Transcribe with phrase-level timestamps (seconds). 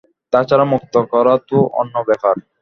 [0.33, 2.35] তাছাড়া, মুক্ত করা তো অন্য ব্যাপার।